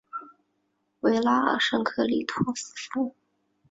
[1.01, 3.15] 维拉尔圣克里斯托夫。